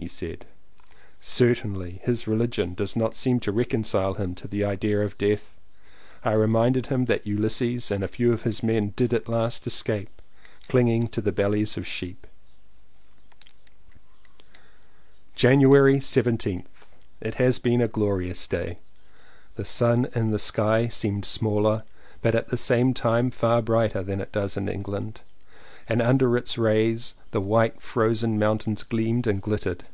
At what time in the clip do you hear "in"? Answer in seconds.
20.14-20.30, 24.56-24.68